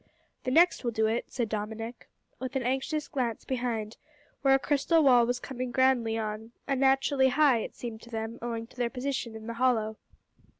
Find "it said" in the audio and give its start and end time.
1.05-1.47